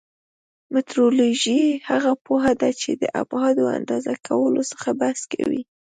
[0.73, 5.61] مټرولوژي هغه پوهه ده چې د ابعادو اندازه کولو څخه بحث کوي.